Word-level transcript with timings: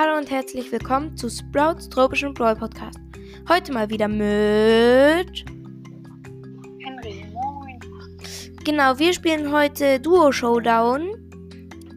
Hallo 0.00 0.16
und 0.16 0.30
herzlich 0.30 0.70
willkommen 0.70 1.16
zu 1.16 1.28
Sprouts 1.28 1.88
tropischen 1.88 2.32
Brawl 2.32 2.54
Podcast. 2.54 3.00
Heute 3.48 3.72
mal 3.72 3.90
wieder 3.90 4.06
mit 4.06 5.44
Henry, 6.84 7.26
moin. 7.32 7.80
Genau, 8.64 8.96
wir 8.96 9.12
spielen 9.12 9.50
heute 9.50 9.98
Duo 9.98 10.30
Showdown. 10.30 11.16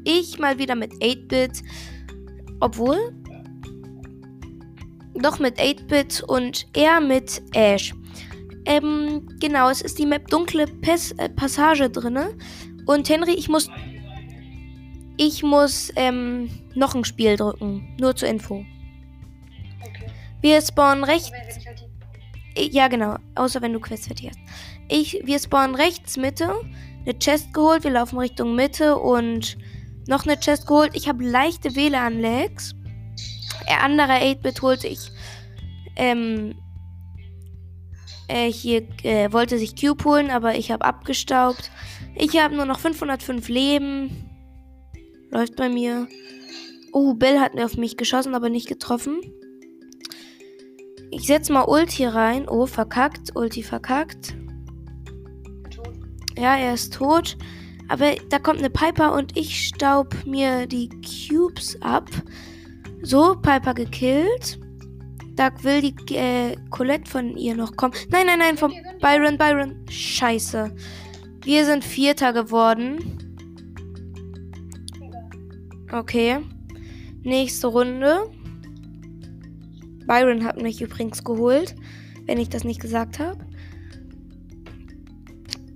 Ich 0.03 0.39
mal 0.39 0.57
wieder 0.57 0.73
mit 0.73 0.91
8-Bit. 0.93 1.61
Obwohl. 2.59 2.97
Doch 5.13 5.37
mit 5.37 5.59
8-Bit 5.59 6.23
und 6.23 6.65
er 6.75 7.01
mit 7.01 7.43
Ash. 7.53 7.93
Ähm, 8.65 9.27
genau, 9.39 9.69
es 9.69 9.83
ist 9.83 9.99
die 9.99 10.07
Map 10.07 10.27
Dunkle 10.27 10.65
Pes 10.65 11.11
äh, 11.19 11.29
Passage 11.29 11.87
drinne. 11.87 12.35
Und 12.87 13.07
Henry, 13.09 13.33
ich 13.33 13.47
muss. 13.47 13.69
Ich 15.17 15.43
muss 15.43 15.91
ähm, 15.95 16.49
noch 16.73 16.95
ein 16.95 17.05
Spiel 17.05 17.35
drücken. 17.35 17.95
Nur 17.99 18.15
zur 18.15 18.29
Info. 18.29 18.65
Okay. 19.81 20.07
Wir 20.41 20.61
spawnen 20.61 21.03
rechts. 21.03 21.31
Halt 21.31 22.73
Ja, 22.73 22.87
genau. 22.87 23.17
Außer 23.35 23.61
wenn 23.61 23.73
du 23.73 23.79
Quest 23.79 24.07
fertig 24.07 24.29
hast. 24.29 24.39
Ich, 24.89 25.21
wir 25.23 25.39
spawnen 25.39 25.75
rechts 25.75 26.17
Mitte. 26.17 26.53
Eine 27.03 27.17
Chest 27.19 27.53
geholt. 27.53 27.83
Wir 27.83 27.91
laufen 27.91 28.19
Richtung 28.19 28.55
Mitte 28.55 28.97
und 28.97 29.57
noch 30.07 30.25
eine 30.25 30.39
Chest 30.39 30.67
geholt. 30.67 30.91
Ich 30.93 31.07
habe 31.07 31.23
leichte 31.23 31.75
WLAN-Lags. 31.75 32.75
Der 33.67 33.83
andere 33.83 34.13
8-Bit 34.13 34.61
holte 34.61 34.87
ich. 34.87 35.11
Ähm. 35.95 36.55
Äh, 38.27 38.51
hier 38.51 38.87
äh, 39.03 39.31
wollte 39.33 39.57
sich 39.57 39.75
Cube 39.75 40.05
holen, 40.05 40.31
aber 40.31 40.55
ich 40.55 40.71
habe 40.71 40.85
abgestaubt. 40.85 41.69
Ich 42.15 42.41
habe 42.41 42.55
nur 42.55 42.65
noch 42.65 42.79
505 42.79 43.49
Leben. 43.49 44.30
Läuft 45.31 45.55
bei 45.55 45.69
mir. 45.69 46.07
Oh, 46.91 47.13
Bell 47.13 47.39
hat 47.39 47.55
mir 47.55 47.65
auf 47.65 47.77
mich 47.77 47.95
geschossen, 47.95 48.35
aber 48.35 48.49
nicht 48.49 48.67
getroffen. 48.67 49.21
Ich 51.09 51.25
setze 51.25 51.53
mal 51.53 51.63
Ulti 51.63 52.05
rein. 52.05 52.47
Oh, 52.47 52.65
verkackt. 52.65 53.35
Ulti 53.35 53.63
verkackt. 53.63 54.35
tot. 55.69 55.93
Ja, 56.37 56.57
er 56.57 56.73
ist 56.73 56.93
tot. 56.93 57.37
Aber 57.87 58.15
da 58.29 58.39
kommt 58.39 58.59
eine 58.59 58.69
Piper 58.69 59.13
und 59.13 59.37
ich 59.37 59.67
staub 59.67 60.15
mir 60.25 60.67
die 60.67 60.89
Cubes 61.01 61.81
ab. 61.81 62.09
So, 63.01 63.35
Piper 63.35 63.73
gekillt. 63.73 64.59
Da 65.35 65.49
will 65.63 65.81
die 65.81 66.15
äh, 66.15 66.55
Colette 66.69 67.09
von 67.09 67.37
ihr 67.37 67.55
noch 67.55 67.75
kommen. 67.75 67.93
Nein, 68.09 68.27
nein, 68.27 68.39
nein, 68.39 68.57
von 68.57 68.73
Byron, 69.01 69.37
Byron. 69.37 69.85
Scheiße. 69.89 70.73
Wir 71.43 71.65
sind 71.65 71.83
Vierter 71.83 72.33
geworden. 72.33 73.30
Okay. 75.91 76.39
Nächste 77.23 77.67
Runde. 77.67 78.31
Byron 80.07 80.43
hat 80.43 80.61
mich 80.61 80.81
übrigens 80.81 81.23
geholt, 81.23 81.75
wenn 82.25 82.39
ich 82.39 82.49
das 82.49 82.63
nicht 82.63 82.81
gesagt 82.81 83.19
habe. 83.19 83.45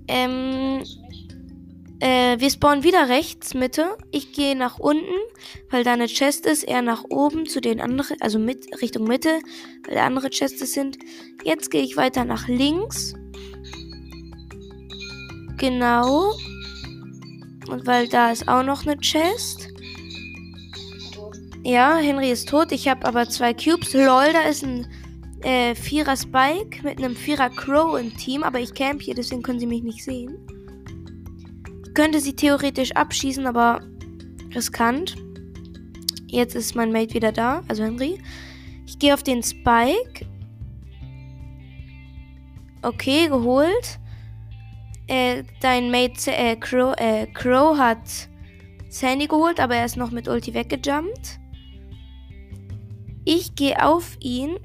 Ähm, 0.08 0.82
äh, 2.00 2.38
wir 2.38 2.50
spawnen 2.50 2.84
wieder 2.84 3.08
rechts, 3.08 3.54
Mitte. 3.54 3.96
Ich 4.10 4.32
gehe 4.32 4.56
nach 4.56 4.78
unten, 4.78 5.04
weil 5.70 5.84
da 5.84 5.92
eine 5.94 6.06
Chest 6.06 6.46
ist. 6.46 6.64
Er 6.64 6.82
nach 6.82 7.04
oben 7.08 7.46
zu 7.46 7.60
den 7.60 7.80
anderen, 7.80 8.16
also 8.20 8.38
mit 8.38 8.66
Richtung 8.82 9.04
Mitte, 9.04 9.38
weil 9.86 9.94
da 9.94 10.06
andere 10.06 10.30
Chests 10.30 10.72
sind. 10.72 10.98
Jetzt 11.44 11.70
gehe 11.70 11.82
ich 11.82 11.96
weiter 11.96 12.24
nach 12.24 12.48
links. 12.48 13.14
Genau. 15.56 16.34
Und 17.68 17.86
weil 17.86 18.08
da 18.08 18.30
ist 18.30 18.48
auch 18.48 18.62
noch 18.62 18.86
eine 18.86 18.98
Chest. 18.98 19.75
Ja, 21.66 21.96
Henry 21.96 22.30
ist 22.30 22.48
tot. 22.48 22.70
Ich 22.70 22.86
habe 22.86 23.04
aber 23.04 23.28
zwei 23.28 23.52
Cubes. 23.52 23.92
Lol, 23.92 24.32
da 24.32 24.42
ist 24.42 24.62
ein 24.62 24.86
äh, 25.42 25.74
Vierer 25.74 26.16
Spike 26.16 26.84
mit 26.84 26.98
einem 26.98 27.16
Vierer 27.16 27.50
Crow 27.50 27.98
im 27.98 28.16
Team. 28.16 28.44
Aber 28.44 28.60
ich 28.60 28.72
camp 28.72 29.02
hier, 29.02 29.16
deswegen 29.16 29.42
können 29.42 29.58
sie 29.58 29.66
mich 29.66 29.82
nicht 29.82 30.04
sehen. 30.04 30.38
Ich 31.84 31.92
könnte 31.92 32.20
sie 32.20 32.36
theoretisch 32.36 32.92
abschießen, 32.92 33.48
aber 33.48 33.80
riskant. 34.54 35.16
Jetzt 36.28 36.54
ist 36.54 36.76
mein 36.76 36.92
Mate 36.92 37.14
wieder 37.14 37.32
da, 37.32 37.64
also 37.66 37.82
Henry. 37.82 38.20
Ich 38.86 39.00
gehe 39.00 39.12
auf 39.12 39.24
den 39.24 39.42
Spike. 39.42 40.24
Okay, 42.82 43.26
geholt. 43.26 43.98
Äh, 45.08 45.42
dein 45.60 45.90
Mate 45.90 46.30
äh, 46.30 46.54
Crow, 46.54 46.94
äh, 46.96 47.26
Crow 47.26 47.76
hat 47.76 48.28
Sandy 48.88 49.26
geholt, 49.26 49.58
aber 49.58 49.74
er 49.74 49.84
ist 49.84 49.96
noch 49.96 50.12
mit 50.12 50.28
Ulti 50.28 50.54
weggejumpt. 50.54 51.40
Ich 53.26 53.56
gehe 53.56 53.84
auf 53.84 54.16
ihn. 54.20 54.56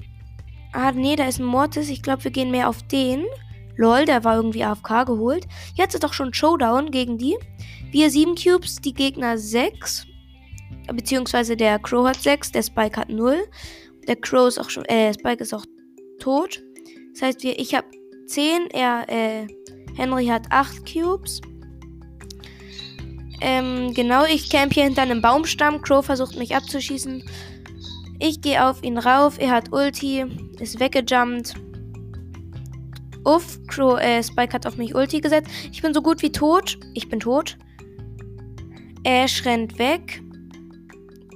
Ah, 0.72 0.92
nee, 0.92 1.16
da 1.16 1.26
ist 1.26 1.40
ein 1.40 1.44
Mortis. 1.44 1.90
Ich 1.90 2.00
glaube, 2.00 2.24
wir 2.24 2.30
gehen 2.30 2.52
mehr 2.52 2.68
auf 2.68 2.82
den. 2.84 3.24
Lol, 3.76 4.04
der 4.04 4.22
war 4.22 4.36
irgendwie 4.36 4.62
AFK 4.62 5.04
geholt. 5.04 5.46
Jetzt 5.74 5.94
ist 5.94 6.04
doch 6.04 6.12
schon 6.12 6.32
Showdown 6.32 6.92
gegen 6.92 7.18
die. 7.18 7.36
Wir 7.90 8.08
7 8.08 8.36
Cubes, 8.36 8.76
die 8.76 8.94
Gegner 8.94 9.36
6. 9.36 10.06
Beziehungsweise 10.94 11.56
der 11.56 11.80
Crow 11.80 12.06
hat 12.06 12.22
6, 12.22 12.52
der 12.52 12.62
Spike 12.62 13.00
hat 13.00 13.08
0. 13.08 13.36
Der 14.06 14.16
Crow 14.16 14.46
ist 14.46 14.58
auch 14.58 14.70
schon, 14.70 14.84
äh, 14.84 15.12
Spike 15.12 15.42
ist 15.42 15.52
auch 15.52 15.64
tot. 16.20 16.62
Das 17.12 17.22
heißt, 17.22 17.42
wir, 17.42 17.58
ich 17.58 17.74
habe 17.74 17.86
10, 18.26 18.70
er, 18.70 19.08
äh, 19.08 19.46
Henry 19.96 20.26
hat 20.26 20.46
8 20.50 20.90
Cubes. 20.90 21.40
Ähm, 23.40 23.92
genau, 23.92 24.24
ich 24.24 24.48
camp 24.50 24.72
hier 24.72 24.84
hinter 24.84 25.02
einem 25.02 25.20
Baumstamm. 25.20 25.82
Crow 25.82 26.04
versucht 26.04 26.36
mich 26.38 26.54
abzuschießen. 26.54 27.24
Ich 28.24 28.40
gehe 28.40 28.64
auf 28.64 28.84
ihn 28.84 28.98
rauf. 28.98 29.36
Er 29.40 29.50
hat 29.50 29.72
Ulti, 29.72 30.24
ist 30.60 30.78
weggejumpt. 30.78 31.54
Uff, 33.24 33.58
Crow, 33.66 33.98
äh, 34.00 34.22
Spike 34.22 34.52
hat 34.52 34.64
auf 34.64 34.76
mich 34.76 34.94
Ulti 34.94 35.20
gesetzt. 35.20 35.50
Ich 35.72 35.82
bin 35.82 35.92
so 35.92 36.00
gut 36.02 36.22
wie 36.22 36.30
tot. 36.30 36.78
Ich 36.94 37.08
bin 37.08 37.18
tot. 37.18 37.58
Ash 39.02 39.44
rennt 39.44 39.76
weg. 39.80 40.22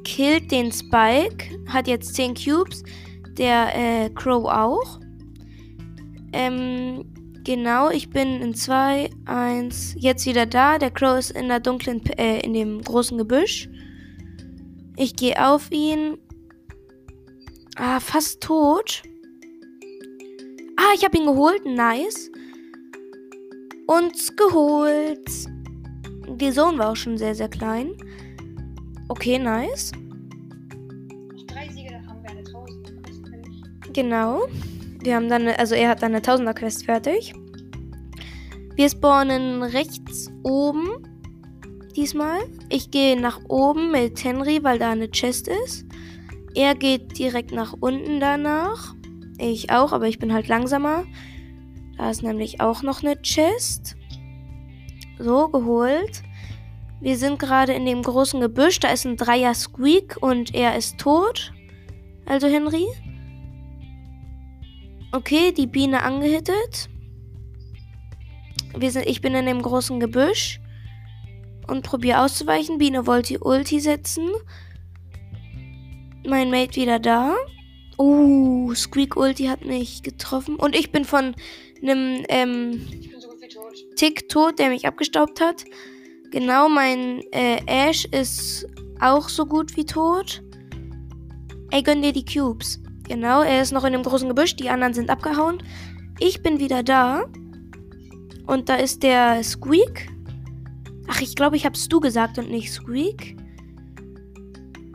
Killt 0.05 0.53
den 0.53 0.71
Spike. 0.71 1.59
Hat 1.67 1.89
jetzt 1.89 2.15
10 2.15 2.35
Cubes. 2.35 2.85
Der 3.37 3.75
äh, 3.75 4.11
Crow 4.11 4.45
auch. 4.45 5.01
Ähm, 6.33 7.05
genau, 7.43 7.91
ich 7.91 8.11
bin 8.11 8.41
in 8.41 8.55
2, 8.55 9.11
1, 9.25 9.97
jetzt 9.99 10.25
wieder 10.25 10.47
da. 10.47 10.79
Der 10.79 10.93
Crow 10.93 11.19
ist 11.19 11.33
in 11.33 11.49
der 11.49 11.59
dunklen, 11.59 12.07
äh, 12.17 12.39
in 12.43 12.53
dem 12.53 12.81
großen 12.81 13.19
Gebüsch. 13.19 13.69
Ich 14.97 15.17
gehe 15.17 15.45
auf 15.45 15.73
ihn. 15.73 16.19
Ah, 17.79 18.01
fast 18.01 18.41
tot. 18.41 19.03
Ah, 20.79 20.95
ich 20.95 21.05
habe 21.05 21.19
ihn 21.19 21.27
geholt. 21.27 21.65
Nice. 21.67 22.31
Und 23.87 24.37
geholt. 24.37 25.31
Die 26.29 26.51
Zone 26.51 26.79
war 26.79 26.91
auch 26.93 26.97
schon 26.97 27.19
sehr, 27.19 27.35
sehr 27.35 27.49
klein. 27.49 27.93
Okay, 29.09 29.39
nice. 29.39 29.93
Drei 31.47 31.69
Siege, 31.69 31.91
dann 31.93 32.07
haben 32.09 32.23
wir 32.23 32.31
eine 32.31 32.41
1000. 32.41 32.93
Das 33.07 33.23
kann 33.23 33.43
ich. 33.51 33.93
Genau. 33.93 34.47
Wir 35.03 35.17
haben 35.17 35.29
dann, 35.29 35.47
also 35.49 35.75
er 35.75 35.91
hat 35.91 36.03
dann 36.03 36.13
eine 36.13 36.23
Tausender 36.23 36.55
Quest 36.55 36.87
fertig. 36.87 37.35
Wir 38.75 38.89
spawnen 38.89 39.63
rechts 39.63 40.31
oben. 40.43 40.89
Diesmal. 41.95 42.41
Ich 42.71 42.91
gehe 42.91 43.21
nach 43.21 43.41
oben 43.49 43.93
mit 43.93 44.25
Henry, 44.25 44.63
weil 44.63 44.79
da 44.79 44.91
eine 44.91 45.11
Chest 45.11 45.49
ist. 45.49 45.87
Er 46.57 46.75
geht 46.75 47.19
direkt 47.19 47.53
nach 47.53 47.75
unten 47.79 48.19
danach. 48.19 48.95
Ich 49.39 49.71
auch, 49.71 49.93
aber 49.93 50.09
ich 50.09 50.19
bin 50.19 50.33
halt 50.33 50.49
langsamer. 50.49 51.05
Da 51.99 52.09
ist 52.09 52.23
nämlich 52.23 52.63
auch 52.63 52.83
noch 52.83 53.03
eine 53.03 53.21
Chest. 53.21 53.95
So, 55.19 55.49
geholt. 55.49 56.23
Wir 57.03 57.19
sind 57.19 57.39
gerade 57.39 57.75
in 57.75 57.85
dem 57.85 58.01
großen 58.03 58.41
Gebüsch. 58.41 58.81
Da 58.81 58.89
ist 58.89 59.05
ein 59.05 59.19
Dreier 59.19 59.53
Squeak 59.53 60.17
und 60.23 60.55
er 60.55 60.77
ist 60.77 60.97
tot. 60.97 61.53
Also 62.25 62.47
Henry. 62.47 62.87
Okay, 65.13 65.53
die 65.53 65.67
Biene 65.67 66.03
angehittet. 66.03 66.89
Wir 68.79 68.91
sind, 68.91 69.07
ich 69.07 69.21
bin 69.21 69.35
in 69.35 69.45
dem 69.45 69.61
großen 69.61 70.01
Gebüsch 70.01 70.59
und 71.67 71.83
probiere 71.83 72.23
auszuweichen. 72.23 72.79
Biene 72.79 73.07
wollte 73.07 73.35
die 73.35 73.39
Ulti 73.41 73.79
setzen. 73.79 74.31
Mein 76.27 76.51
Mate 76.51 76.81
wieder 76.81 76.99
da. 76.99 77.35
Uh, 77.99 78.75
Squeak 78.75 79.17
Ulti 79.17 79.47
hat 79.47 79.65
mich 79.65 80.03
getroffen. 80.03 80.57
Und 80.57 80.75
ich 80.75 80.91
bin 80.91 81.05
von 81.05 81.35
einem 81.83 82.25
ähm, 82.29 82.87
so 83.19 83.29
tot. 83.29 83.97
Tick 83.97 84.29
tot, 84.29 84.59
der 84.59 84.71
mich 84.71 84.87
abgestaubt 84.87 85.41
hat. 85.41 85.65
Genau, 86.33 86.69
mein 86.69 87.23
äh, 87.33 87.61
Ash 87.67 88.05
ist 88.07 88.67
auch 89.01 89.29
so 89.29 89.47
gut 89.47 89.77
wie 89.77 89.85
tot. 89.85 90.43
Ey, 91.71 91.83
gönn 91.83 92.03
dir 92.03 92.13
die 92.13 92.25
Cubes. 92.25 92.81
Genau, 93.09 93.43
er 93.43 93.63
ist 93.63 93.73
noch 93.73 93.85
in 93.85 93.93
dem 93.93 94.03
großen 94.03 94.29
Gebüsch, 94.29 94.57
die 94.57 94.69
anderen 94.69 94.95
sind 94.95 95.11
abgehauen. 95.11 95.63
Ich 96.19 96.43
bin 96.43 96.59
wieder 96.59 96.83
da. 96.83 97.25
Und 98.47 98.69
da 98.69 98.77
ist 98.77 99.03
der 99.03 99.43
Squeak. 99.45 100.09
Ach, 101.07 101.21
ich 101.21 101.37
glaube, 101.37 101.57
ich 101.57 101.65
hab's 101.65 101.89
du 101.89 102.01
gesagt 102.01 102.39
und 102.39 102.51
nicht 102.51 102.73
Squeak. 102.73 103.37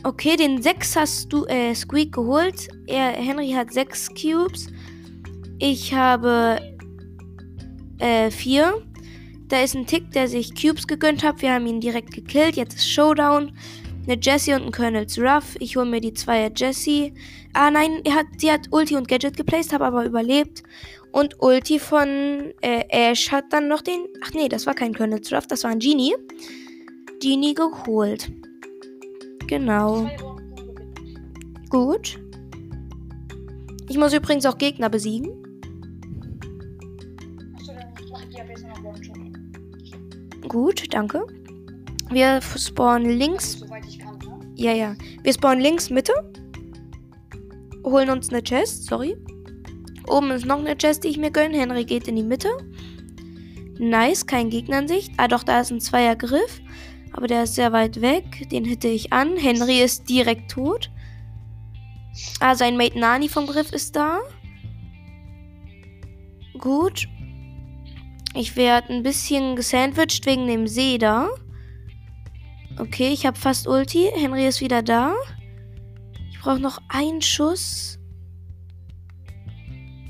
Okay, 0.03 0.35
den 0.35 0.61
6 0.61 0.95
hast 0.95 1.31
du, 1.31 1.45
äh, 1.45 1.75
Squeak 1.75 2.11
geholt. 2.13 2.69
Er, 2.87 3.11
Henry 3.11 3.51
hat 3.51 3.71
6 3.71 4.09
Cubes. 4.09 4.67
Ich 5.59 5.93
habe, 5.93 6.59
äh, 7.99 8.31
4. 8.31 8.81
Da 9.47 9.61
ist 9.61 9.75
ein 9.75 9.85
Tick, 9.85 10.09
der 10.11 10.27
sich 10.27 10.55
Cubes 10.59 10.87
gegönnt 10.87 11.23
hat. 11.23 11.43
Wir 11.43 11.53
haben 11.53 11.67
ihn 11.67 11.79
direkt 11.79 12.13
gekillt. 12.13 12.55
Jetzt 12.55 12.77
ist 12.77 12.89
Showdown. 12.89 13.51
Eine 14.07 14.19
Jessie 14.19 14.53
und 14.53 14.63
ein 14.63 14.71
Colonel's 14.71 15.19
Ruff. 15.19 15.55
Ich 15.59 15.75
hole 15.75 15.85
mir 15.85 16.01
die 16.01 16.13
Zweier 16.13 16.49
Jessie. 16.55 17.13
Ah 17.53 17.69
nein, 17.69 18.01
er 18.03 18.15
hat, 18.15 18.25
sie 18.37 18.51
hat 18.51 18.67
Ulti 18.71 18.95
und 18.95 19.07
Gadget 19.07 19.37
geplaced, 19.37 19.71
habe 19.71 19.85
aber 19.85 20.05
überlebt. 20.05 20.63
Und 21.11 21.35
Ulti 21.39 21.77
von 21.77 22.53
äh, 22.61 22.85
Ash 22.89 23.31
hat 23.31 23.45
dann 23.51 23.67
noch 23.67 23.81
den. 23.81 24.07
Ach 24.23 24.33
nee, 24.33 24.49
das 24.49 24.65
war 24.65 24.73
kein 24.73 24.95
Colonel's 24.95 25.31
Ruff, 25.31 25.45
das 25.45 25.63
war 25.63 25.69
ein 25.69 25.79
Genie. 25.79 26.15
Genie 27.21 27.53
geholt. 27.53 28.31
Genau. 29.51 30.07
Gut. 31.69 32.17
Ich 33.89 33.97
muss 33.97 34.13
übrigens 34.13 34.45
auch 34.45 34.57
Gegner 34.57 34.89
besiegen. 34.89 35.29
Gut, 40.47 40.85
danke. 40.91 41.27
Wir 42.09 42.39
spawnen 42.41 43.17
links. 43.17 43.61
Ja, 44.55 44.71
ja. 44.71 44.95
Wir 45.21 45.33
spawnen 45.33 45.59
links 45.59 45.89
Mitte. 45.89 46.13
Holen 47.83 48.09
uns 48.09 48.29
eine 48.29 48.41
Chest, 48.41 48.85
sorry. 48.85 49.17
Oben 50.07 50.31
ist 50.31 50.45
noch 50.45 50.59
eine 50.59 50.77
Chest, 50.77 51.03
die 51.03 51.09
ich 51.09 51.17
mir 51.17 51.31
gönne. 51.31 51.57
Henry 51.57 51.83
geht 51.83 52.07
in 52.07 52.15
die 52.15 52.23
Mitte. 52.23 52.47
Nice, 53.79 54.25
kein 54.25 54.49
Gegner 54.49 54.79
in 54.79 54.87
Sicht. 54.87 55.11
Ah, 55.17 55.27
doch, 55.27 55.43
da 55.43 55.59
ist 55.59 55.71
ein 55.71 55.81
Zweiergriff. 55.81 56.61
Aber 57.13 57.27
der 57.27 57.43
ist 57.43 57.55
sehr 57.55 57.71
weit 57.71 58.01
weg. 58.01 58.49
Den 58.49 58.65
hitte 58.65 58.87
ich 58.87 59.11
an. 59.11 59.37
Henry 59.37 59.81
ist 59.81 60.09
direkt 60.09 60.51
tot. 60.51 60.89
Ah, 62.39 62.55
sein 62.55 62.77
Mate 62.77 62.99
Nani 62.99 63.29
vom 63.29 63.47
Griff 63.47 63.71
ist 63.71 63.95
da. 63.95 64.19
Gut. 66.57 67.07
Ich 68.33 68.55
werde 68.55 68.93
ein 68.93 69.03
bisschen 69.03 69.55
gesandwiched 69.55 70.25
wegen 70.25 70.47
dem 70.47 70.67
See 70.67 70.97
da. 70.97 71.29
Okay, 72.79 73.09
ich 73.09 73.25
habe 73.25 73.37
fast 73.37 73.67
Ulti. 73.67 74.09
Henry 74.15 74.47
ist 74.47 74.61
wieder 74.61 74.81
da. 74.81 75.13
Ich 76.31 76.39
brauche 76.39 76.59
noch 76.59 76.79
einen 76.87 77.21
Schuss. 77.21 77.99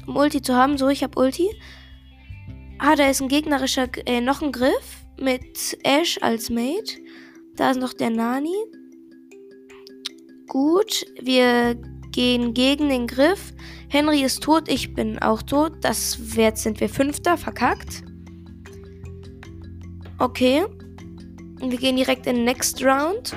Um 0.06 0.15
Ulti 0.15 0.42
zu 0.42 0.56
haben. 0.56 0.77
So, 0.77 0.89
ich 0.89 1.04
habe 1.04 1.19
Ulti. 1.19 1.50
Ah, 2.77 2.95
da 2.95 3.07
ist 3.07 3.21
ein 3.21 3.27
gegnerischer, 3.27 3.88
äh, 4.06 4.21
noch 4.21 4.42
ein 4.42 4.51
Griff 4.51 5.00
mit 5.21 5.77
Ash 5.83 6.18
als 6.21 6.50
Mate. 6.50 6.97
Da 7.56 7.71
ist 7.71 7.79
noch 7.79 7.94
der 7.94 8.09
Nani. 8.09 8.56
Gut, 10.47 11.06
wir 11.21 11.75
gehen 12.12 12.53
gegen 12.53 12.89
den 12.89 13.07
Griff. 13.07 13.53
Henry 13.89 14.23
ist 14.23 14.44
tot, 14.44 14.69
ich 14.69 14.94
bin 14.94 15.19
auch 15.19 15.41
tot. 15.41 15.73
Das 15.81 16.18
jetzt 16.35 16.63
sind 16.63 16.79
wir 16.79 16.89
Fünfter, 16.89 17.38
verkackt. 17.38 18.03
Okay. 20.18 20.65
Wir 21.59 21.77
gehen 21.77 21.95
direkt 21.95 22.25
in 22.25 22.38
den 22.38 22.45
Next 22.45 22.83
Round. 22.83 23.35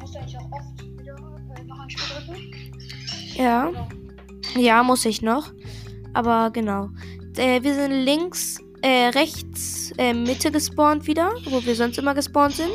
Musst 0.00 0.14
du 0.14 0.18
eigentlich 0.18 0.36
auch 0.38 0.52
oft 0.52 0.98
wieder 0.98 1.14
äh? 3.36 3.42
Ja. 3.42 3.72
Ja, 4.56 4.82
muss 4.82 5.04
ich 5.04 5.22
noch. 5.22 5.52
Aber 6.14 6.50
genau. 6.50 6.90
Äh, 7.36 7.62
wir 7.62 7.74
sind 7.74 7.92
links, 7.92 8.58
äh, 8.82 9.08
rechts, 9.08 9.92
äh, 9.98 10.14
Mitte 10.14 10.50
gespawnt 10.50 11.06
wieder, 11.06 11.32
wo 11.46 11.64
wir 11.64 11.74
sonst 11.74 11.98
immer 11.98 12.14
gespawnt 12.14 12.54
sind. 12.54 12.72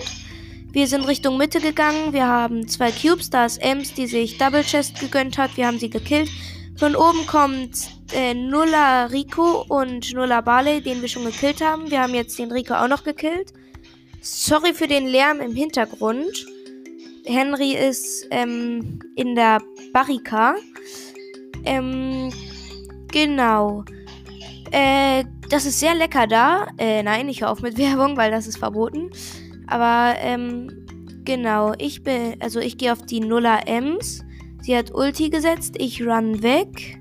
Wir 0.72 0.88
sind 0.88 1.08
Richtung 1.08 1.38
Mitte 1.38 1.62
gegangen. 1.62 2.12
Wir 2.12 2.28
haben 2.28 2.68
zwei 2.68 2.92
Cubes. 2.92 3.30
Da 3.30 3.46
ist 3.46 3.62
Ems, 3.62 3.94
die 3.94 4.08
sich 4.08 4.38
Double 4.38 4.62
Chest 4.62 5.00
gegönnt 5.00 5.38
hat. 5.38 5.56
Wir 5.56 5.68
haben 5.68 5.80
sie 5.80 5.90
gekillt. 5.90 6.30
Von 6.78 6.98
oben 6.98 7.26
kommt 7.28 7.90
äh, 8.14 8.34
Nulla 8.34 9.06
Rico 9.06 9.66
und 9.70 10.14
Nulla 10.14 10.42
Barley, 10.42 10.82
den 10.82 11.02
wir 11.02 11.08
schon 11.08 11.24
gekillt 11.24 11.62
haben. 11.62 11.90
Wir 11.90 12.02
haben 12.02 12.14
jetzt 12.14 12.38
den 12.38 12.52
Rico 12.52 12.74
auch 12.74 12.90
noch 12.90 13.06
gekillt. 13.06 13.54
Sorry 14.22 14.74
für 14.74 14.88
den 14.88 15.08
Lärm 15.08 15.40
im 15.40 15.56
Hintergrund. 15.56 16.46
Henry 17.26 17.72
ist 17.72 18.28
ähm, 18.32 19.00
in 19.16 19.36
der 19.36 19.62
Barrika. 19.94 20.56
Ähm, 21.64 22.34
genau. 23.12 23.86
Äh, 24.76 25.24
das 25.50 25.66
ist 25.66 25.80
sehr 25.80 25.96
lecker 25.96 26.28
da. 26.28 26.68
Äh, 26.78 27.02
nein, 27.02 27.30
ich 27.30 27.40
höre 27.40 27.50
auf 27.50 27.62
mit 27.62 27.78
Werbung, 27.78 28.18
weil 28.18 28.30
das 28.30 28.46
ist 28.46 28.58
verboten. 28.58 29.10
Aber, 29.68 30.16
ähm, 30.20 30.70
genau. 31.24 31.72
Ich 31.78 32.04
bin, 32.04 32.36
also 32.42 32.60
ich 32.60 32.78
gehe 32.78 32.92
auf 32.92 33.02
die 33.04 33.22
Nuller 33.22 33.66
Ems. 33.68 34.22
Sie 34.62 34.76
hat 34.76 34.94
Ulti 34.94 35.30
gesetzt. 35.30 35.76
Ich 35.78 36.06
run 36.06 36.44
weg. 36.44 37.00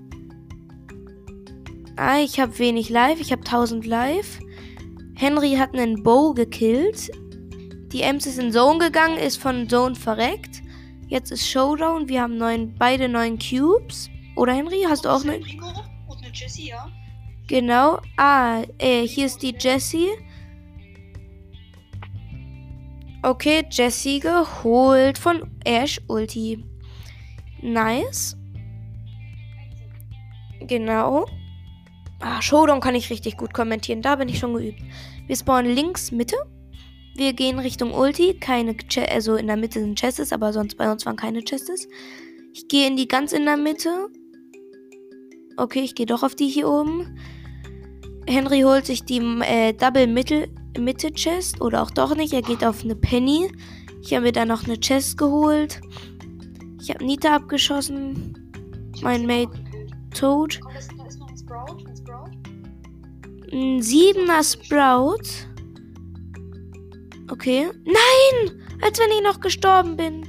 Ah, 1.97 2.19
ich 2.21 2.38
habe 2.38 2.56
wenig 2.61 2.91
Life. 2.91 3.21
Ich 3.21 3.32
habe 3.32 3.43
1000 3.43 3.87
Life. 3.87 4.41
Henry 5.17 5.56
hat 5.56 5.75
einen 5.75 6.05
Bow 6.05 6.32
gekillt. 6.32 7.11
Die 7.93 8.03
Ems 8.03 8.27
ist 8.27 8.38
in 8.38 8.53
Zone 8.53 8.79
gegangen, 8.79 9.17
ist 9.19 9.38
von 9.38 9.69
Zone 9.69 9.97
verreckt. 9.97 10.62
Jetzt 11.09 11.32
ist 11.32 11.49
Showdown. 11.49 12.09
Wir 12.09 12.23
haben 12.23 12.37
neun, 12.37 12.73
beide 12.79 13.09
neun 13.09 13.37
Cubes. 13.37 14.09
Oder 14.37 14.53
Henry, 14.53 14.85
hast 14.88 15.05
du 15.05 15.09
auch 15.09 15.25
eine? 15.25 15.44
Rico 15.44 15.67
und 16.06 16.23
eine 16.23 16.32
Jessie, 16.32 16.69
ja? 16.69 16.88
Genau. 17.46 18.00
Ah, 18.17 18.62
äh, 18.79 19.06
hier 19.06 19.26
ist 19.26 19.43
die 19.43 19.55
Jessie. 19.58 20.08
Okay, 23.23 23.64
Jessie 23.70 24.20
geholt 24.20 25.19
von 25.19 25.43
Ash 25.64 26.00
Ulti. 26.08 26.64
Nice. 27.62 28.37
Genau. 30.61 31.26
Ah, 32.20 32.41
Showdown 32.41 32.81
kann 32.81 32.94
ich 32.94 33.11
richtig 33.11 33.37
gut 33.37 33.52
kommentieren. 33.52 34.02
Da 34.02 34.17
bin 34.17 34.29
ich 34.29 34.38
schon 34.38 34.55
geübt. 34.55 34.81
Wir 35.26 35.37
spawnen 35.37 35.75
links 35.75 36.11
Mitte. 36.11 36.37
Wir 37.17 37.32
gehen 37.32 37.58
Richtung 37.58 37.93
Ulti. 37.93 38.35
Keine 38.41 38.75
Che 38.75 39.06
also 39.06 39.37
in 39.37 39.46
der 39.46 39.56
Mitte 39.56 39.81
sind 39.81 39.99
Chests, 39.99 40.32
aber 40.32 40.52
sonst 40.52 40.76
bei 40.76 40.91
uns 40.91 41.06
waren 41.06 41.17
keine 41.17 41.43
Chests. 41.43 41.87
Ich 42.52 42.69
gehe 42.69 42.87
in 42.87 42.96
die 42.96 43.08
ganz 43.08 43.32
in 43.32 43.44
der 43.44 43.56
Mitte. 43.56 44.08
Okay, 45.56 45.81
ich 45.81 45.95
gehe 45.95 46.06
doch 46.06 46.23
auf 46.23 46.35
die 46.35 46.49
hier 46.49 46.69
oben. 46.69 47.19
Henry 48.27 48.62
holt 48.62 48.87
sich 48.87 49.05
die 49.05 49.19
äh, 49.19 49.73
Double 49.73 50.06
Mittel 50.06 50.49
Mitte 50.79 51.12
Chest 51.12 51.61
oder 51.61 51.83
auch 51.83 51.91
doch 51.91 52.17
nicht. 52.17 52.33
Er 52.33 52.43
geht 52.43 52.65
auf 52.65 52.83
eine 52.83 52.97
Penny. 52.97 53.53
Ich 54.03 54.13
habe 54.13 54.25
mir 54.25 54.32
dann 54.32 54.49
noch 54.49 54.65
eine 54.65 54.79
Chest 54.79 55.19
geholt. 55.19 55.81
Ich 56.81 56.91
habe 56.91 57.05
Nita 57.05 57.37
abgeschossen. 57.37 58.34
Mein 59.03 59.27
Mate 59.27 59.53
da 60.20 60.37
noch 60.37 60.49
ein 63.53 63.82
siebener 63.82 64.43
Sprout. 64.43 65.23
Okay. 67.31 67.70
Nein! 67.84 68.63
Als 68.82 68.99
wenn 68.99 69.11
ich 69.11 69.23
noch 69.23 69.41
gestorben 69.41 69.96
bin. 69.96 70.27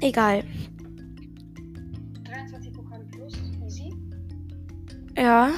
Egal. 0.00 0.44
Ja. 5.22 5.52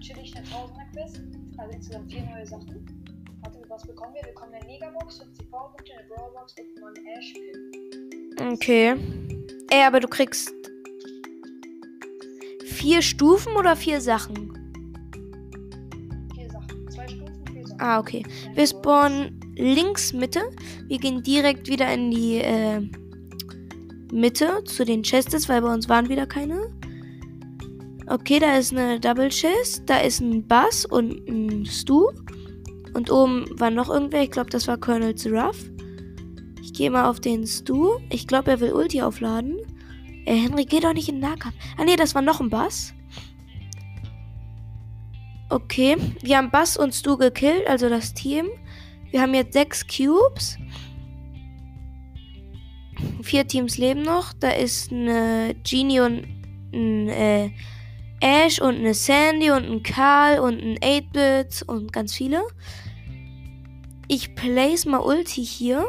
Chillig 0.00 0.34
eine 0.34 0.46
1000er 0.46 0.90
Quest. 0.90 1.20
Also 1.58 1.72
insgesamt 1.74 2.10
vier 2.10 2.22
neue 2.22 2.46
Sachen. 2.46 3.04
Warte, 3.42 3.58
was 3.68 3.86
bekommen 3.86 4.14
wir? 4.14 4.22
Wir 4.22 4.32
bekommen 4.32 4.54
eine 4.54 4.64
Megabox, 4.64 5.18
50 5.18 5.50
Powerpunkte, 5.50 5.92
eine 5.98 6.08
Brawlbox 6.08 6.54
und 6.82 6.98
einen 6.98 7.06
Ash-Pin. 7.08 8.52
Okay. 8.54 8.96
Ey, 9.68 9.82
aber 9.86 10.00
du 10.00 10.08
kriegst 10.08 10.50
vier 12.64 13.02
Stufen 13.02 13.54
oder 13.54 13.76
vier 13.76 14.00
Sachen? 14.00 14.34
Vier 16.34 16.50
Sachen. 16.50 16.90
Zwei 16.90 17.06
Stufen, 17.06 17.46
vier 17.52 17.66
Sachen. 17.66 17.80
Ah, 17.82 17.98
okay. 17.98 18.24
Wir 18.54 18.66
spawnen 18.66 19.38
links 19.56 20.14
Mitte. 20.14 20.40
Wir 20.86 20.96
gehen 20.96 21.22
direkt 21.22 21.68
wieder 21.68 21.92
in 21.92 22.10
die 22.10 22.38
äh, 22.38 22.80
Mitte 24.10 24.64
zu 24.64 24.86
den 24.86 25.02
Chests, 25.02 25.50
weil 25.50 25.60
bei 25.60 25.70
uns 25.70 25.90
waren 25.90 26.08
wieder 26.08 26.24
keine. 26.26 26.72
Okay, 28.06 28.38
da 28.38 28.56
ist 28.56 28.72
eine 28.72 28.98
Double 28.98 29.28
Chest. 29.28 29.84
Da 29.86 29.98
ist 29.98 30.20
ein 30.20 30.46
Bass 30.46 30.84
und 30.84 31.28
ein 31.28 31.66
Stu. 31.66 32.08
Und 32.94 33.10
oben 33.10 33.46
war 33.58 33.70
noch 33.70 33.88
irgendwer. 33.88 34.22
Ich 34.22 34.30
glaube, 34.30 34.50
das 34.50 34.68
war 34.68 34.76
Colonel 34.76 35.14
Ruff. 35.26 35.70
Ich 36.62 36.72
gehe 36.72 36.90
mal 36.90 37.08
auf 37.08 37.20
den 37.20 37.46
Stu. 37.46 37.98
Ich 38.10 38.26
glaube, 38.26 38.50
er 38.50 38.60
will 38.60 38.72
Ulti 38.72 39.02
aufladen. 39.02 39.58
Äh, 40.26 40.34
Henry, 40.34 40.64
geh 40.64 40.80
doch 40.80 40.92
nicht 40.92 41.08
in 41.08 41.16
den 41.16 41.22
Nahkampf. 41.22 41.56
Ah, 41.76 41.84
nee, 41.84 41.96
das 41.96 42.14
war 42.14 42.22
noch 42.22 42.40
ein 42.40 42.50
Bass. 42.50 42.92
Okay, 45.48 45.96
wir 46.22 46.38
haben 46.38 46.50
Bass 46.50 46.76
und 46.76 46.94
Stu 46.94 47.18
gekillt, 47.18 47.66
also 47.66 47.88
das 47.88 48.14
Team. 48.14 48.46
Wir 49.10 49.20
haben 49.20 49.34
jetzt 49.34 49.52
sechs 49.52 49.86
Cubes. 49.86 50.56
Vier 53.22 53.46
Teams 53.46 53.76
leben 53.76 54.02
noch. 54.02 54.32
Da 54.32 54.50
ist 54.50 54.90
eine 54.90 55.54
Genie 55.62 56.00
und 56.00 56.24
ein 56.72 57.08
äh, 57.08 57.50
Ash 58.22 58.60
und 58.60 58.76
eine 58.76 58.94
Sandy 58.94 59.50
und 59.50 59.64
ein 59.64 59.82
Karl 59.82 60.38
und 60.38 60.62
ein 60.62 60.78
8-Bit 60.78 61.64
und 61.66 61.92
ganz 61.92 62.14
viele. 62.14 62.42
Ich 64.06 64.34
place 64.36 64.86
mal 64.86 65.00
Ulti 65.00 65.44
hier. 65.44 65.86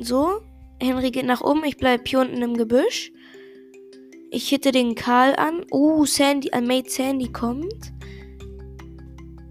So. 0.00 0.40
Henry 0.80 1.10
geht 1.10 1.26
nach 1.26 1.42
oben. 1.42 1.64
Ich 1.64 1.76
bleibe 1.76 2.04
hier 2.06 2.20
unten 2.20 2.42
im 2.42 2.56
Gebüsch. 2.56 3.12
Ich 4.30 4.48
hitte 4.48 4.72
den 4.72 4.94
Karl 4.94 5.36
an. 5.36 5.66
Oh, 5.70 6.06
Sandy, 6.06 6.50
ein 6.52 6.66
Mate 6.66 6.90
Sandy 6.90 7.30
kommt. 7.30 7.92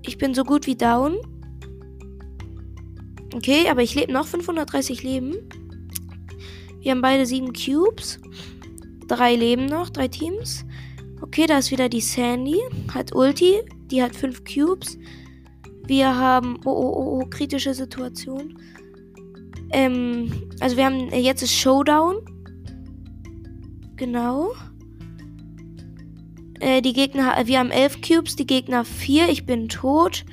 Ich 0.01 0.17
bin 0.17 0.33
so 0.33 0.43
gut 0.43 0.65
wie 0.65 0.75
down. 0.75 1.17
Okay, 3.35 3.69
aber 3.69 3.83
ich 3.83 3.93
lebe 3.93 4.11
noch 4.11 4.25
530 4.25 5.03
Leben. 5.03 5.37
Wir 6.79 6.91
haben 6.91 7.01
beide 7.01 7.27
sieben 7.27 7.53
Cubes. 7.53 8.19
Drei 9.07 9.35
Leben 9.35 9.67
noch, 9.67 9.89
drei 9.89 10.07
Teams. 10.07 10.65
Okay, 11.21 11.45
da 11.45 11.59
ist 11.59 11.71
wieder 11.71 11.87
die 11.87 12.01
Sandy. 12.01 12.59
Hat 12.93 13.13
Ulti. 13.13 13.61
Die 13.91 14.01
hat 14.01 14.15
fünf 14.15 14.43
Cubes. 14.43 14.97
Wir 15.85 16.15
haben. 16.15 16.59
Oh, 16.65 16.71
oh, 16.71 16.93
oh, 16.95 17.21
oh 17.21 17.25
kritische 17.29 17.73
Situation. 17.73 18.57
Ähm, 19.71 20.31
also 20.59 20.77
wir 20.77 20.85
haben. 20.85 21.09
Jetzt 21.09 21.43
ist 21.43 21.53
Showdown. 21.53 22.17
Genau. 23.95 24.51
Äh, 26.59 26.81
die 26.81 26.93
Gegner. 26.93 27.35
Wir 27.45 27.59
haben 27.59 27.71
elf 27.71 28.01
Cubes, 28.01 28.35
die 28.35 28.47
Gegner 28.47 28.83
vier. 28.83 29.29
Ich 29.29 29.45
bin 29.45 29.69
tot. 29.69 30.25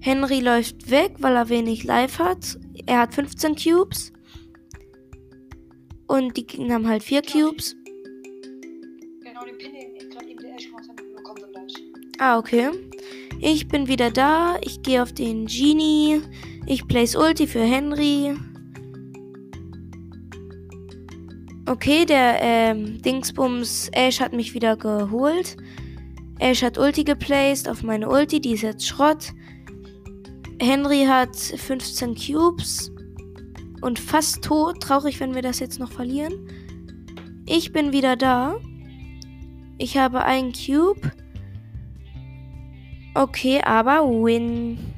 Henry 0.00 0.40
läuft 0.40 0.90
weg, 0.90 1.14
weil 1.20 1.34
er 1.34 1.48
wenig 1.48 1.84
Life 1.84 2.22
hat. 2.22 2.58
Er 2.84 3.00
hat 3.00 3.14
15 3.14 3.56
Cubes. 3.56 4.12
Und 6.06 6.36
die 6.36 6.46
Gegner 6.46 6.74
haben 6.74 6.88
halt 6.88 7.02
4 7.02 7.22
Cubes. 7.22 7.74
Ah, 12.18 12.38
okay. 12.38 12.70
Ich 13.40 13.68
bin 13.68 13.88
wieder 13.88 14.10
da. 14.10 14.56
Ich 14.62 14.82
gehe 14.82 15.02
auf 15.02 15.12
den 15.12 15.46
Genie. 15.46 16.22
Ich 16.66 16.86
place 16.86 17.16
Ulti 17.16 17.46
für 17.46 17.62
Henry. 17.62 18.34
Okay, 21.66 22.04
der 22.04 22.38
ähm, 22.40 23.00
Dingsbums 23.02 23.88
Ash 23.92 24.20
hat 24.20 24.32
mich 24.32 24.54
wieder 24.54 24.76
geholt. 24.76 25.56
Ash 26.38 26.62
hat 26.62 26.78
Ulti 26.78 27.04
geplaced 27.04 27.68
auf 27.68 27.82
meine 27.82 28.08
Ulti. 28.08 28.40
Die 28.40 28.52
ist 28.52 28.62
jetzt 28.62 28.86
Schrott. 28.86 29.32
Henry 30.60 31.04
hat 31.04 31.36
15 31.36 32.14
Cubes 32.14 32.92
und 33.80 33.98
fast 33.98 34.44
tot. 34.44 34.80
Traurig, 34.80 35.18
wenn 35.20 35.34
wir 35.34 35.42
das 35.42 35.58
jetzt 35.58 35.80
noch 35.80 35.90
verlieren. 35.90 36.48
Ich 37.46 37.72
bin 37.72 37.92
wieder 37.92 38.14
da. 38.16 38.56
Ich 39.78 39.96
habe 39.96 40.22
einen 40.24 40.52
Cube. 40.52 41.10
Okay, 43.14 43.60
aber 43.62 44.02
Win. 44.02 44.92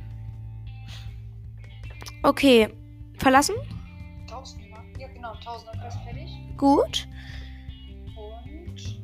Okay, 2.22 2.68
verlassen? 3.18 3.54
1000 4.22 4.62
Ja, 4.98 5.08
genau, 5.08 5.34
1000 5.34 5.70
ist 5.86 5.98
fertig. 6.02 6.30
Gut. 6.56 7.06
Und. 8.16 9.02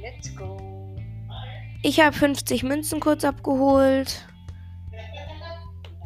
Let's 0.00 0.34
go. 0.36 0.96
Ich 1.82 2.00
habe 2.00 2.16
50 2.16 2.62
Münzen 2.62 3.00
kurz 3.00 3.24
abgeholt. 3.24 4.26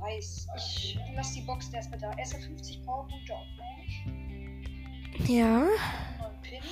Nice. 0.01 0.47
Ich 0.57 0.99
lasse 1.15 1.35
die 1.35 1.43
Box 1.43 1.69
erstmal 1.73 2.01
da. 2.01 2.13
Erst 2.17 2.35
50 2.35 2.85
Powerpunkte 2.85 3.35
auf 3.35 3.47
Mensch. 3.59 5.29
Ja. 5.29 5.61
Neuen 5.61 6.41
Pin. 6.43 6.63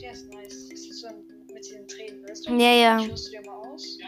Der 0.00 0.12
ist 0.12 0.32
nice. 0.32 0.68
Das 0.70 0.80
ist 0.80 1.00
so 1.00 1.08
ein, 1.08 1.14
mit 1.58 1.70
den 1.70 1.88
Tränen, 1.88 2.28
weißt 2.28 2.48
du? 2.48 2.52
Ja, 2.52 2.72
ja. 2.72 3.00
Ich 3.00 3.10
rüste 3.10 3.30
dir 3.30 3.42
mal 3.42 3.56
aus. 3.56 3.98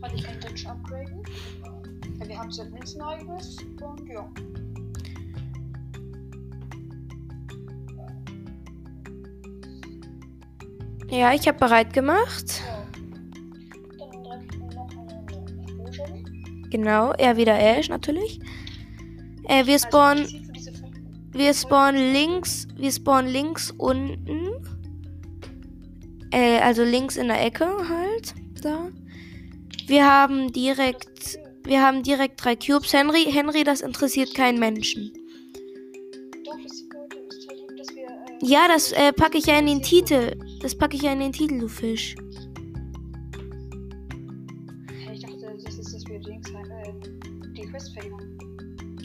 Weil 0.00 0.14
ich 0.14 0.24
kann 0.24 0.40
Dodge 0.40 0.68
upgraden. 0.68 1.22
Ja, 2.20 2.28
wir 2.28 2.38
haben 2.38 2.50
so 2.50 2.62
ein 2.62 3.02
eigenes 3.02 3.56
und 3.80 4.08
ja. 4.08 4.30
Ja, 11.10 11.32
ich 11.32 11.48
habe 11.48 11.58
bereit 11.58 11.92
gemacht. 11.92 12.62
Dann 13.98 14.22
direkt 14.22 14.74
noch 14.74 14.90
eine 14.90 15.62
Explosion. 15.62 16.68
Genau, 16.70 17.12
er 17.12 17.36
wieder 17.36 17.58
Ash 17.58 17.88
natürlich. 17.88 18.40
Äh, 19.48 19.66
wir 19.66 19.78
spawnen, 19.78 20.26
wir 21.32 21.54
spawnen 21.54 22.12
links, 22.12 22.68
wir 22.76 22.92
spawnen 22.92 23.32
links 23.32 23.72
unten. 23.76 24.48
Äh, 26.30 26.58
also 26.60 26.84
links 26.84 27.16
in 27.16 27.28
der 27.28 27.44
Ecke 27.44 27.66
halt, 27.88 28.34
da. 28.62 28.90
Wir 29.86 30.06
haben 30.06 30.52
direkt, 30.52 31.38
wir 31.64 31.82
haben 31.82 32.02
direkt 32.02 32.44
drei 32.44 32.56
Cubes. 32.56 32.92
Henry, 32.92 33.24
Henry, 33.24 33.64
das 33.64 33.80
interessiert 33.80 34.34
keinen 34.34 34.58
Menschen. 34.58 35.12
Das. 36.44 36.84
Das 37.76 37.86
Ja, 38.42 38.68
das 38.68 38.92
äh, 38.92 39.12
packe 39.14 39.38
ich 39.38 39.46
ja 39.46 39.58
in 39.58 39.66
den 39.66 39.82
Titel. 39.82 40.36
Das 40.60 40.76
packe 40.76 40.96
ich 40.96 41.02
ja 41.02 41.12
in 41.12 41.20
den 41.20 41.32
Titel, 41.32 41.58
du 41.58 41.68
Fisch. 41.68 42.14
Ich 45.10 45.22
dachte, 45.22 45.56
das 45.64 45.78
ist, 45.78 45.94
dass 45.94 46.06
wir 46.06 46.20
Dings, 46.20 46.50
äh, 46.50 46.92
die 47.56 47.62
Quest 47.62 47.94
fertig 47.94 48.12
haben. 48.12 48.37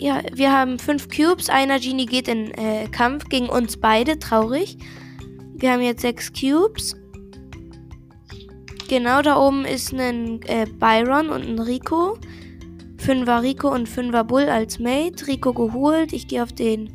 Ja, 0.03 0.21
wir 0.33 0.51
haben 0.51 0.79
fünf 0.79 1.07
Cubes. 1.07 1.49
Einer 1.49 1.79
Genie 1.79 2.05
geht 2.05 2.27
in 2.27 2.51
äh, 2.55 2.89
Kampf 2.89 3.29
gegen 3.29 3.47
uns 3.47 3.77
beide. 3.77 4.19
Traurig. 4.19 4.77
Wir 5.55 5.71
haben 5.71 5.81
jetzt 5.81 6.01
sechs 6.01 6.33
Cubes. 6.33 6.97
Genau 8.89 9.21
da 9.21 9.37
oben 9.37 9.63
ist 9.63 9.93
ein 9.93 10.41
äh, 10.41 10.65
Byron 10.65 11.29
und 11.29 11.47
ein 11.47 11.57
Rico. 11.57 12.17
Fünfer 12.97 13.43
Rico 13.43 13.73
und 13.73 13.87
Fünfer 13.87 14.25
Bull 14.25 14.49
als 14.49 14.77
Mate. 14.77 15.25
Rico 15.25 15.53
geholt. 15.53 16.11
Ich 16.11 16.27
gehe 16.27 16.43
auf 16.43 16.51
den 16.51 16.93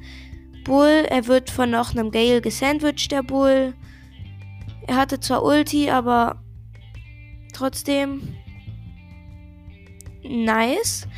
Bull. 0.65 1.07
Er 1.09 1.27
wird 1.27 1.49
von 1.49 1.71
noch 1.71 1.93
einem 1.93 2.11
Gale 2.11 2.43
gesandwiched, 2.43 3.11
der 3.11 3.23
Bull. 3.23 3.73
Er 4.87 4.97
hatte 4.97 5.19
zwar 5.19 5.45
Ulti, 5.45 5.89
aber 5.89 6.43
trotzdem 7.55 8.37
nice. 10.23 11.09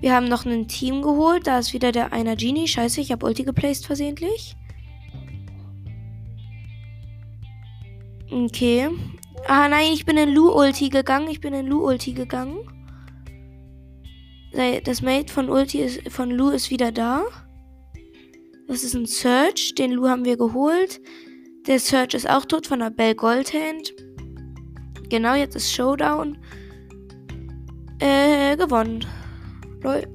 Wir 0.00 0.14
haben 0.14 0.28
noch 0.28 0.46
ein 0.46 0.68
Team 0.68 1.02
geholt. 1.02 1.46
Da 1.46 1.58
ist 1.58 1.72
wieder 1.72 1.92
der 1.92 2.12
einer 2.12 2.36
Genie. 2.36 2.68
Scheiße, 2.68 3.00
ich 3.00 3.10
habe 3.12 3.26
Ulti 3.26 3.44
geplaced 3.44 3.86
versehentlich. 3.86 4.54
Okay. 8.30 8.88
Ah 9.46 9.68
nein, 9.68 9.92
ich 9.92 10.04
bin 10.04 10.16
in 10.16 10.30
Lu-Ulti 10.34 10.88
gegangen. 10.90 11.28
Ich 11.28 11.40
bin 11.40 11.54
in 11.54 11.66
Lu-Ulti 11.66 12.12
gegangen. 12.12 12.58
Sei- 14.52 14.80
Das 14.84 15.02
Mate 15.02 15.32
von 15.32 15.48
Ulti 15.48 15.78
ist, 15.80 16.08
von 16.10 16.30
Lu 16.30 16.50
ist 16.50 16.70
wieder 16.70 16.92
da. 16.92 17.22
Das 18.66 18.82
ist 18.84 18.94
ein 18.94 19.06
Search. 19.06 19.74
Den 19.76 19.92
Lu 19.92 20.08
haben 20.08 20.24
wir 20.24 20.36
geholt. 20.36 21.00
Der 21.66 21.78
Search 21.80 22.14
ist 22.14 22.28
auch 22.28 22.44
tot 22.44 22.66
von 22.66 22.80
der 22.80 22.90
Bell 22.90 23.14
Goldhand. 23.14 23.92
Genau, 25.08 25.34
jetzt 25.34 25.56
ist 25.56 25.72
Showdown. 25.72 26.36
Äh, 27.98 28.56
gewonnen. 28.56 29.04
Lol. 29.82 30.06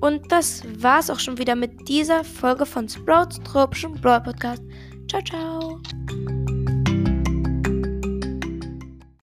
Und 0.00 0.30
das 0.30 0.62
war's 0.80 1.10
auch 1.10 1.18
schon 1.18 1.38
wieder 1.38 1.56
mit 1.56 1.88
dieser 1.88 2.22
Folge 2.22 2.64
von 2.64 2.88
Sprouts 2.88 3.40
Tropischen 3.40 3.94
Brawl 4.00 4.20
Podcast. 4.20 4.62
Ciao, 5.08 5.22
ciao. 5.22 5.80